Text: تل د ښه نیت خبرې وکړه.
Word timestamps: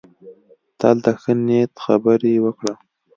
تل 0.79 0.95
د 1.05 1.07
ښه 1.21 1.33
نیت 1.45 1.73
خبرې 1.85 2.33
وکړه. 2.45 2.73